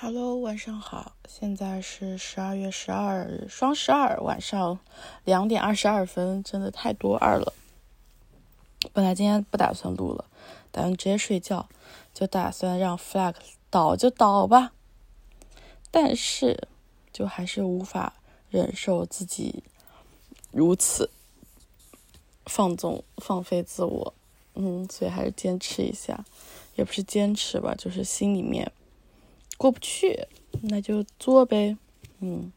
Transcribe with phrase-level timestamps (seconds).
[0.00, 4.78] Hello，晚上好，现在是十二月十二日，双十二晚上
[5.24, 7.52] 两点二十二分，真的太多二了。
[8.92, 10.24] 本来今天不打算录了，
[10.70, 11.68] 打算直接睡觉，
[12.14, 13.34] 就打算让 flag
[13.70, 14.72] 倒就倒吧。
[15.90, 16.68] 但是，
[17.12, 18.14] 就还是无法
[18.50, 19.64] 忍受自己
[20.52, 21.10] 如此
[22.46, 24.14] 放纵、放飞自我，
[24.54, 26.24] 嗯，所以还是坚持一下，
[26.76, 28.70] 也不是坚持吧，就是心里面。
[29.58, 30.28] 过不去，
[30.62, 31.76] 那就做呗。
[32.20, 32.52] 嗯，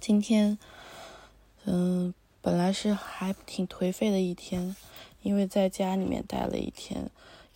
[0.00, 0.56] 今天，
[1.64, 4.76] 嗯，本来是还挺颓废的一天，
[5.22, 7.10] 因为在家里面待了一天，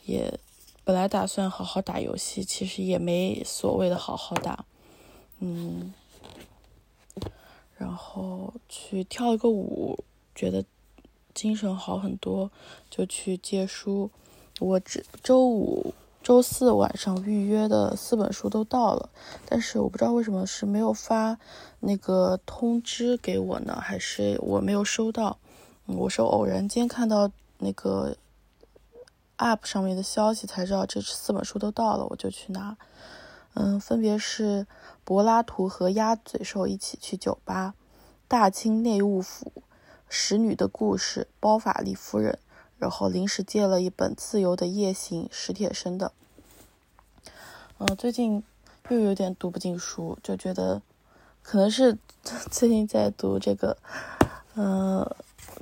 [0.04, 0.38] 也
[0.82, 4.65] 本来打算好好打游戏，其实也没所谓的好好打。
[5.38, 5.95] 嗯，
[7.79, 10.02] 然后去跳一个舞，
[10.34, 10.65] 觉得
[11.32, 12.51] 精神好很多，
[12.90, 14.10] 就去借书。
[14.59, 15.95] 我这周五。
[16.30, 19.10] 周四晚上预约的四本书都到了，
[19.46, 21.36] 但是我不知道为什么是没有发
[21.80, 23.76] 那个通知给我呢？
[23.80, 25.38] 还是我没有收到？
[25.87, 27.28] 我是偶然间看到
[27.59, 28.14] 那个
[29.38, 32.76] App 上面的消息才知道这四本书都到了，我就去拿。
[33.54, 34.68] 嗯，分别是
[35.02, 37.74] 柏拉图和鸭嘴兽一起去酒吧，
[38.28, 39.65] 大清内务府，
[40.09, 42.38] 使女的故事，包法利夫人。
[42.80, 46.12] 然后临时借了一本《自由的夜行》，史铁生的。
[47.78, 48.42] 嗯，最近
[48.88, 50.80] 又有点读不进书，就觉得
[51.42, 51.96] 可能是
[52.50, 53.76] 最近在读这个，
[54.54, 55.06] 嗯，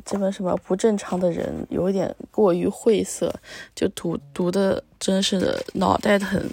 [0.05, 3.35] 这本什么不正常的人，有点过于晦涩，
[3.75, 6.49] 就读读的真是的脑袋疼，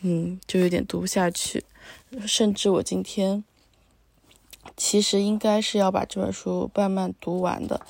[0.00, 1.62] 嗯，就有点读不下去，
[2.26, 3.44] 甚至我今天。
[4.76, 7.80] 其实应该是要把这本书慢慢读完的，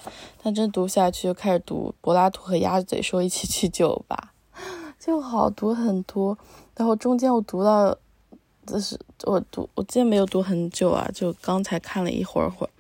[0.43, 4.33] 但真读下去就开始读柏拉图和鸭嘴说一起去酒吧，
[4.99, 6.39] 就好读很多。
[6.77, 7.97] 然后中间我读到，
[8.67, 12.71] 就是我读我今天没有读很久啊，就刚才看了一会儿会儿，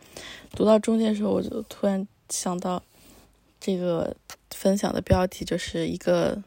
[0.52, 2.82] 读到中间的时候我就突然想到，
[3.60, 4.16] 这个
[4.50, 6.42] 分享的标题就是一个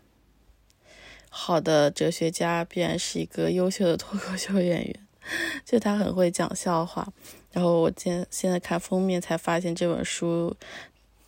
[1.29, 4.95] 好的哲学家必然是一个优秀的脱口秀演员。
[5.63, 7.07] 就他很会讲笑话，
[7.51, 10.55] 然后我今现在看封面才发现这本书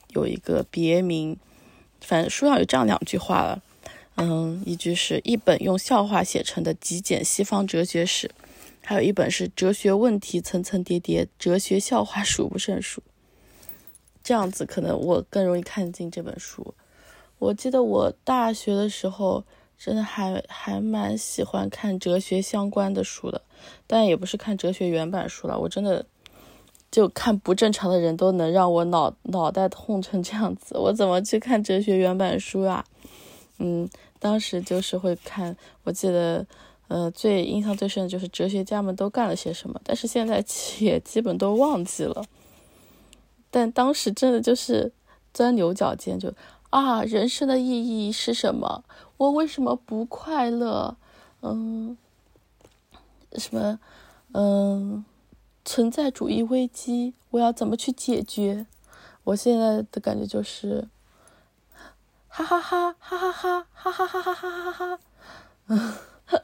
[0.10, 1.38] 有一个别名，
[2.02, 3.62] 反正书上有这样两句话了，
[4.18, 8.32] 嗯，一句是一本用笑话写成的极简西方哲学史，
[8.82, 13.02] 还有一本是哲学问题层层叠叠，哲学笑话数不胜数。
[14.24, 16.74] 这样子可能我更容易看进这本书。
[17.40, 19.44] 我记得我大学的时候。
[19.86, 23.42] 真的还还蛮喜欢看哲学相关的书的，
[23.86, 25.60] 但也不是看哲学原版书了。
[25.60, 26.06] 我真的
[26.90, 32.86] 就看不正常的人都能让我脑脑袋痛成这样子，我怎么去看哲学原版书啊？
[33.58, 33.90] 嗯，
[34.20, 36.48] 当时就是会看，我记得，
[36.88, 40.42] 呃，最印象最深的就是哲学家们都干了些什么，但是现在
[40.80, 42.24] 也基本都忘记了。
[43.52, 44.94] 但当时真的就是
[45.34, 46.34] 钻牛角尖，就
[46.74, 48.84] 啊，人生的意义是什么？
[49.18, 50.98] 我为什么不快乐？
[51.44, 51.96] 嗯，
[53.34, 53.80] 什么？
[54.34, 55.06] 嗯，
[55.64, 58.66] 存在主义危机，我要怎么去解决？
[59.26, 60.88] 我现在的感觉就是，
[62.28, 65.00] 哈哈哈哈哈哈哈哈哈哈哈哈哈哈，
[65.68, 65.94] 嗯，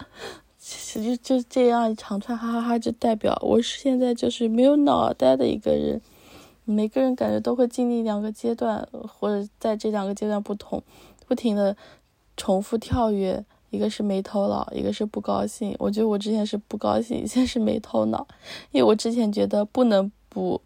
[0.59, 5.99] 其实就这样一长串哈哈哈，就代表我现在就是没有脑袋的一个人。
[6.71, 10.81] 每个人感觉都会经历两个阶段，或者在这两个阶段不同，
[11.27, 11.75] 不停的。
[12.41, 15.75] 重复跳跃，一个是没头脑，一个是不高兴。
[15.77, 18.25] 我觉得我之前是不高兴， 现在是没头脑，
[18.71, 20.61] 因为我之前觉得不能不，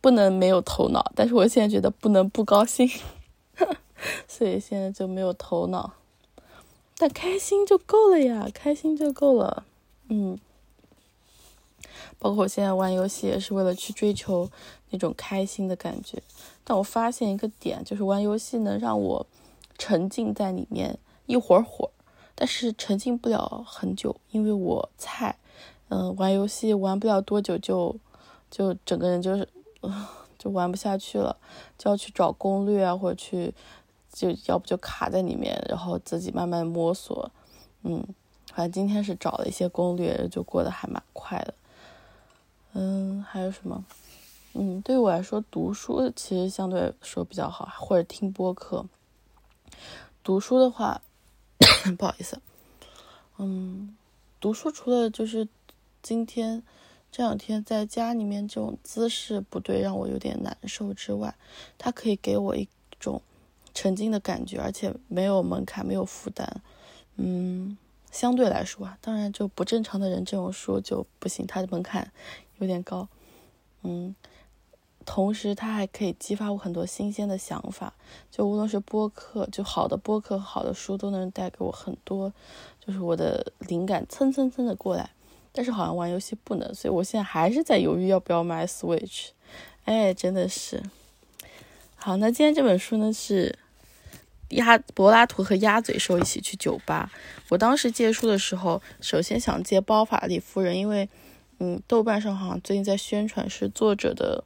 [0.00, 2.88] 不能没有头脑，但是我现在觉得不能不高兴，
[4.28, 5.94] 所以现在就没有头脑，
[6.96, 9.64] 但开心就够了呀，开心就够了。
[10.08, 10.38] 嗯，
[12.18, 14.48] 包括我现在玩游戏也是为了去追求
[14.90, 16.22] 那种开心的感觉，
[16.64, 19.26] 但我发现一个点，就是玩游戏能让我。
[19.78, 21.90] 沉浸在里面一会儿会儿，
[22.36, 25.36] 但是沉浸不了很久，因为我菜，
[25.88, 27.96] 嗯，玩游戏玩不了多久就
[28.48, 29.48] 就整个人就是
[30.38, 31.36] 就玩不下去了，
[31.76, 33.52] 就要去找攻略啊，或者去
[34.12, 37.28] 就要不就卡在里面，然后自己慢慢摸索，
[37.82, 38.06] 嗯，
[38.54, 41.54] 反正今天是找了一些攻略，就过得还蛮快的，
[42.74, 43.84] 嗯，还有什么？
[44.54, 48.84] 嗯，对于我来说，读书其实相对来说比较好，或者听播客。
[50.22, 51.00] 读书的话，
[51.98, 52.40] 不好意思，
[53.38, 53.96] 嗯，
[54.40, 55.48] 读书除了就是
[56.02, 56.62] 今天
[57.10, 61.34] 这两天在家里面这种姿势不对，让我有点难受之外，
[61.78, 62.68] 它可以给我一
[63.00, 63.20] 种
[63.74, 66.60] 沉浸的感觉，而且没有门槛，没有负担，
[67.16, 67.76] 嗯，
[68.12, 72.12] 相对来说啊，当然就不正常的人这种书就不行，它的门槛
[72.58, 73.08] 有点高。
[73.82, 74.14] 嗯，
[75.04, 77.94] 同时它还可以激发我很多新鲜的想法，
[78.30, 82.32] 就无论是播客，就好的播客、好的书都能带给我很多，
[82.78, 85.10] 就是我的灵感蹭蹭蹭的过来。
[85.54, 89.30] 但是好像玩游戏不能，所以我现在还是在犹豫要不要买 Switch。
[89.84, 90.82] 哎，真的是。
[91.96, 93.58] 好，那今天这本书呢是
[94.52, 97.10] 鸭柏拉图和鸭嘴兽一起去酒吧。
[97.50, 101.08] 我当时借书的时候，首先想借《包法利夫人》，因为
[101.58, 104.44] 嗯，豆瓣上好像最近在宣传是作者的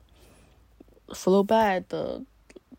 [1.09, 2.23] 福楼拜的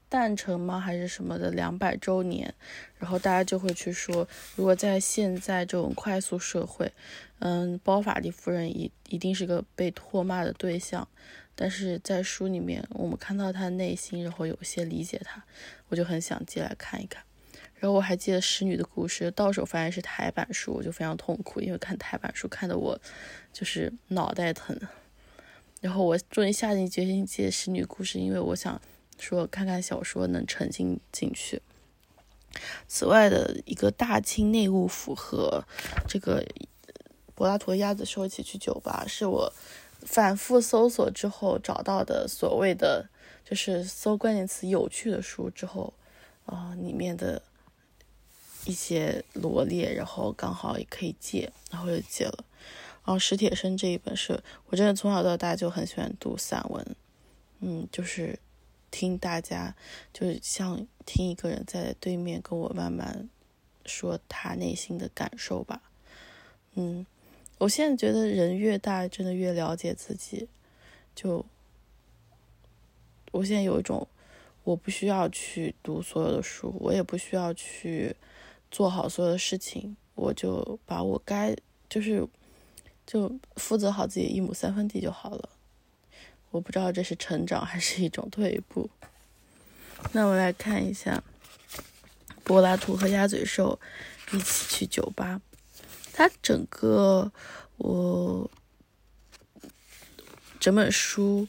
[0.10, 2.54] 诞辰吗，还是什么的两百周年，
[2.98, 6.92] 然后大家就会去说，如果在现在这种快速社会。
[7.40, 11.08] 嗯，包法利夫人一一定是个被唾骂的对象，
[11.60, 15.44] 但是在书里面我们看到他的内心，然后有些理解他，
[15.90, 17.24] 我就很想借来看一看。
[17.74, 23.00] 然后我还记得《使女的故事》，到手发现是台版书，我就非常痛苦，因为看台版书看得我
[23.52, 24.80] 就是脑袋疼。
[25.82, 28.80] 然后我终于下定决心借《使女故事》，因为我想
[29.18, 31.62] 说看看小说能沉浸进去。
[32.88, 35.66] 此外的一个大清内务府和
[36.08, 36.46] 这个。
[37.36, 39.54] 柏拉图鸭子说一起去酒吧，是我
[40.08, 43.10] 反复搜索之后找到的所谓的，
[43.44, 45.94] 就是搜关键词有趣的书之后，
[46.46, 47.42] 啊，里面的
[48.66, 52.46] 一些罗列，然后刚好也可以借，然后就借了。
[53.04, 56.96] 然后史铁生这一本是我真的从小到大就很喜欢读散文，
[57.60, 58.40] 嗯，就是
[58.90, 59.76] 听大家，
[60.14, 63.30] 就是像听一个人在对面跟我慢慢
[63.86, 65.82] 说他内心的感受吧，
[66.76, 67.06] 嗯。
[67.60, 70.48] 我现在觉得人越大，真的越了解自己。
[71.16, 71.44] 就
[73.32, 74.08] 我现在有一种，
[74.64, 78.16] 我不需要去读所有的书，我也不需要去
[78.70, 81.56] 做好所有的事情，我就把我该
[81.90, 82.28] 就是
[83.06, 85.50] 就负责好自己一亩三分地就好了。
[86.52, 88.90] 我不知道这是成长还是一种退步。
[90.12, 91.24] 那我来看一下，
[92.44, 93.80] 柏拉图和鸭嘴兽
[94.32, 95.42] 一起去酒吧。
[96.18, 97.32] 它整个
[97.78, 98.50] 我
[100.60, 101.48] 整本书，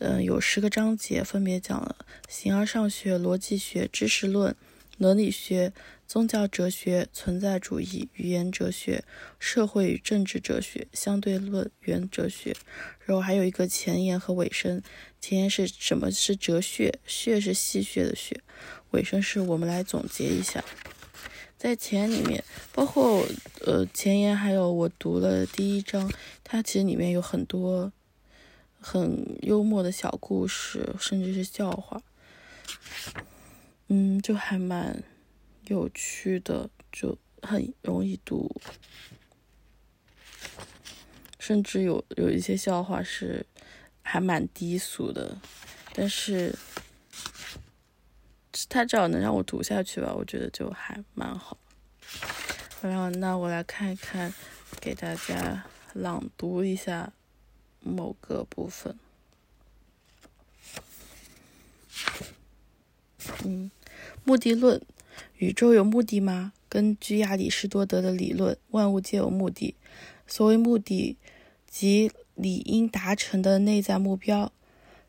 [0.00, 1.96] 嗯，有十个章节，分别讲了
[2.28, 4.54] 形而上学、逻辑学、知识论、
[4.98, 5.72] 伦理学、
[6.06, 9.02] 宗教哲学、存在主义、语言哲学、
[9.38, 12.54] 社会与政治哲学、相对论原哲学，
[13.06, 14.82] 然后还有一个前言和尾声。
[15.22, 16.98] 前言是什么是哲学？
[17.06, 18.42] 学是戏谑的学。
[18.90, 20.62] 尾声是我们来总结一下。
[21.62, 22.42] 在前里面，
[22.74, 23.24] 包括
[23.64, 26.10] 呃前言，还有我读了第一章，
[26.42, 27.92] 它其实里面有很多
[28.80, 32.02] 很幽默的小故事，甚至是笑话，
[33.86, 35.04] 嗯，就还蛮
[35.68, 38.60] 有趣的，就很容易读，
[41.38, 43.46] 甚至有有一些笑话是
[44.02, 45.38] 还蛮低俗的，
[45.94, 46.52] 但是。
[48.72, 51.58] 他只要能让我读下去吧，我觉得就还蛮好。
[52.80, 54.32] 然后，那我来看一看，
[54.80, 57.12] 给大家朗读一下
[57.80, 58.98] 某个部分。
[63.44, 63.70] 嗯，
[64.24, 64.80] 目的论：
[65.36, 66.54] 宇宙有目的吗？
[66.70, 69.76] 根据亚里士多德的理论，万物皆有目的。
[70.26, 71.18] 所谓目的，
[71.68, 74.50] 即理应达成的内在目标。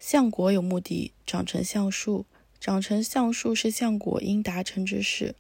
[0.02, 2.26] 橡果有目的，长成橡树。
[2.64, 5.36] 长成橡树是橡果应达成之事。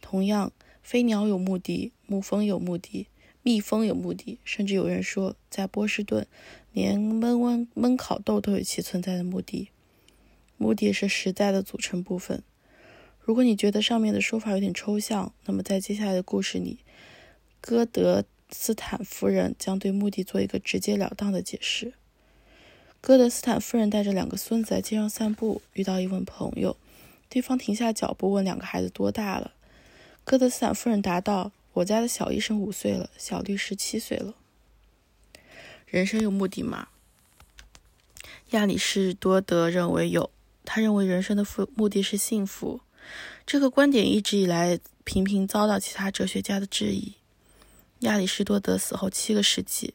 [0.00, 3.08] 同样，飞鸟有目的，蜜蜂有目的，
[3.42, 6.24] 蜜蜂有目的，甚至有人说，在波士顿，
[6.70, 9.70] 连焖温焖烤豆都有其存在的目的。
[10.56, 12.44] 目的是实在的组成部分。
[13.18, 16.78] 如果你觉得上面的说法有点抽象，那么在接下来的故事里，
[17.60, 21.94] 歌德斯坦夫人将对目的做一个直截了当的解释。
[23.02, 26.76] 戈德斯坦夫人带着两个孙子在街上散步，遇到一位朋友。
[27.28, 29.50] 对方停下脚步，问两个孩子多大了。
[30.22, 34.34] 戈德斯坦夫人答道：“我家的小医生五岁了，小律师七岁了。”
[35.84, 36.86] 人生有目的吗？
[38.50, 40.30] 亚里士多德认为有。
[40.64, 42.82] 他认为人生的目目的是幸福。
[43.44, 47.14] 这个观点一直以来频频遭到其他哲学家的质疑。
[48.00, 49.94] 亚里士多德死后七个世纪，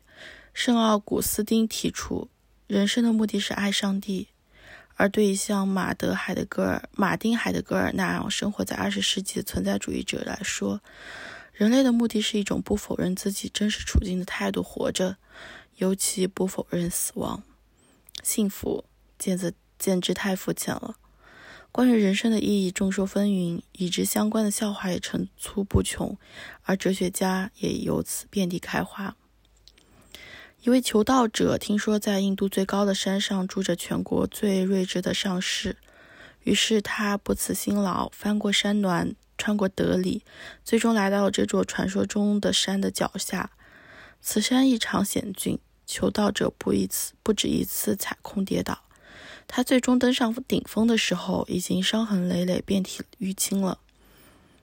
[0.54, 2.28] 圣奥古斯丁提出。
[2.68, 4.28] 人生的目的是爱上帝，
[4.96, 10.82] 而对于像马德·海德格尔、马丁·海德格尔那样生活在二十世纪的存在主义者来说，
[11.54, 15.16] 人类的目的是一种不否认自己真实处境的态度活着，
[15.78, 17.42] 尤其不否认死亡。
[18.22, 18.84] 幸福
[19.18, 20.98] 简直简直太肤浅了。
[21.72, 26.18] 关于人生的意义众说纷纭，与之相关的笑话也层出不穷，
[26.64, 29.16] 而哲学家也由此遍地开花。
[30.64, 35.78] 一位求道者听说在印度最高的山上住着全国最睿智的上师，
[36.44, 40.24] 于是他不辞辛劳，翻过山峦，穿过德里，
[40.66, 43.52] 最终来到了这座传说中的山的脚下。
[44.20, 48.84] 此山异常险峻，求道者不一次不止一次踩空跌倒。
[49.46, 53.80] 他最终登上顶峰的时候，已经伤痕累累，遍体淤青了。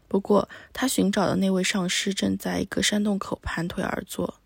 [0.08, 4.40] 不过，他寻找的那位上师正在一个山洞口盘腿而坐。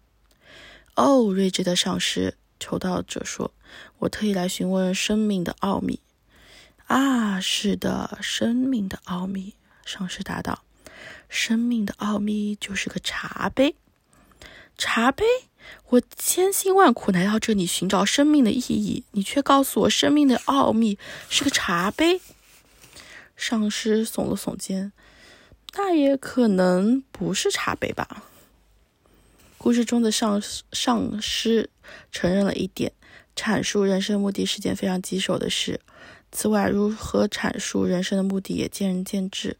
[0.98, 3.52] 哦，睿智的上师，求道者说
[4.00, 6.00] ：“我特意来询问生命的奥秘。”
[6.88, 9.54] 啊，是的，生命的奥秘。
[9.84, 10.64] 上师答道
[11.30, 13.76] ：“生命的奥秘就是个茶杯。
[14.76, 15.24] 茶杯。”
[15.90, 22.20] 我千辛万苦来到这里寻找生命的意义，你却告诉我生命的奥秘是个茶杯。
[23.36, 24.92] 上师耸了耸肩，
[25.76, 28.24] 那也可能不是茶杯吧。
[29.58, 30.40] 故事中的上
[30.72, 31.68] 上师
[32.10, 32.92] 承认了一点：
[33.36, 35.80] 阐述人生目的是件非常棘手的事。
[36.32, 39.56] 此外，如何阐述人生的目的也见仁见智。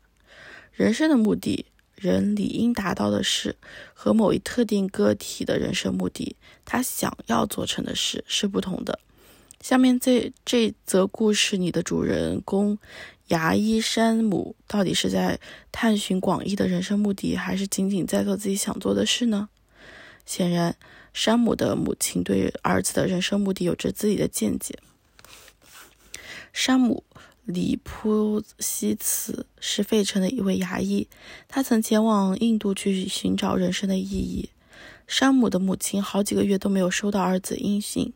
[0.72, 1.66] 人生的目的。
[2.00, 3.56] 人理应达到的事
[3.92, 9.00] 和某一特定个体的人生目的，他想要做成的事是不同的。
[9.60, 12.78] 下面这这则故事里的主人公
[13.26, 15.40] 牙医山姆，到底是在
[15.72, 19.48] 探寻广义的人生目的，还是仅仅在做自己想做的事呢？
[20.28, 20.76] 显然，
[21.14, 24.78] 山姆的母亲对儿子的人生目的有着自己的见解。
[26.52, 27.02] 山姆。
[27.48, 31.08] 里普西茨是费城的一位牙医，
[31.48, 34.50] 他曾前往印度去寻找人生的意义。
[35.06, 38.12] 山姆的母亲好几个月都没有收到儿子音信，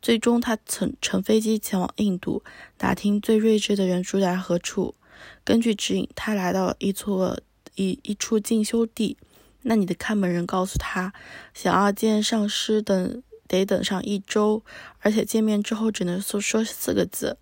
[0.00, 2.44] 最终他乘乘飞机前往印度，
[2.78, 4.94] 打听最睿智的人住在何处。
[5.42, 7.36] 根据指引，他来到一处
[7.74, 9.16] 一一处进修地，
[9.62, 11.12] 那你的看门人告诉他，
[11.52, 14.62] 想要见上师等得等上一周，
[15.00, 17.36] 而且见面之后只能说说四个字。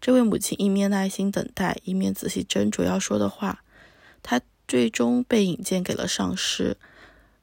[0.00, 3.62] 这位母亲一面耐心等待，一面仔细斟酌要说的话。
[4.22, 6.76] 她最终被引荐给了上师，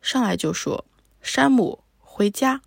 [0.01, 0.85] 上来就说
[1.21, 2.61] ：“山姆，回家。”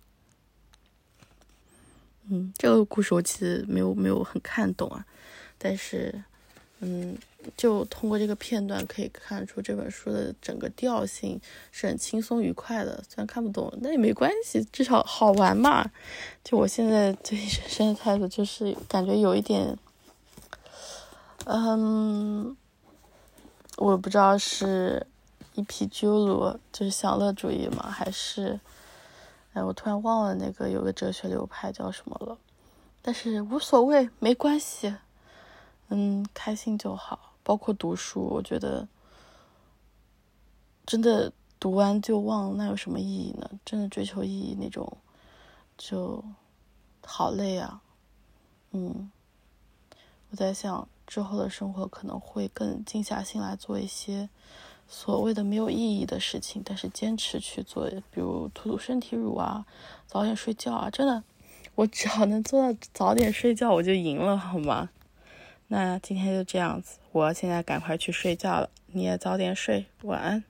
[2.29, 5.05] 嗯，这个故事我其实没有没有很看懂啊，
[5.57, 6.23] 但是，
[6.79, 7.17] 嗯，
[7.55, 11.39] 就通过这个片段可以看出这本书的整个调性
[11.71, 13.03] 是很轻松愉快的。
[13.07, 15.91] 虽然看不懂，那也没关系，至少好玩嘛。
[16.43, 19.77] 就我现在对人生的态度，就是感觉有一点。
[21.45, 22.55] 嗯，
[23.75, 25.05] 我不知道是
[25.55, 28.57] 一匹鸠鲁，就是享乐主义嘛，还是，
[29.51, 32.37] 哎，我突然忘了那个有个哲学流派叫什么了，
[33.01, 34.95] 但是无所谓，没关系，
[35.89, 37.32] 嗯，开心就好。
[37.43, 38.87] 包括读书，我觉得
[40.85, 43.49] 真的读完就忘，那有什么意义呢？
[43.63, 44.97] 真的追求意义那种，
[45.77, 46.23] 就
[47.01, 47.81] 好累啊。
[48.71, 49.11] 嗯，
[50.31, 50.87] 我在想。
[51.05, 54.29] 之后的生活可能会更静下心来做一些
[54.87, 59.65] 所谓的没有意义的事情，但是坚持去做，比如涂涂身体乳啊，
[60.07, 61.21] 早点睡觉啊，真的，
[61.75, 64.89] 我只要能做到早点睡觉，我就赢了，好吗？
[65.67, 70.43] 那今天就这样子，我现在赶快去睡觉了，你也早点睡，晚安。